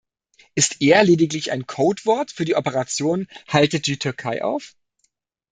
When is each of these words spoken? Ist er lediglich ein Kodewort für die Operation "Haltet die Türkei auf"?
Ist 0.55 0.81
er 0.81 1.03
lediglich 1.03 1.51
ein 1.51 1.67
Kodewort 1.67 2.31
für 2.31 2.43
die 2.43 2.55
Operation 2.55 3.27
"Haltet 3.47 3.85
die 3.85 3.99
Türkei 3.99 4.43
auf"? 4.43 4.75